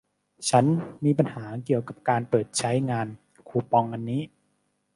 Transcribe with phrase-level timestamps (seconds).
[0.49, 0.65] ฉัน
[1.05, 3.07] มีปัญหาเกี่ยวกับการเปิดใช้งาน
[3.47, 4.21] คูปองอันนี้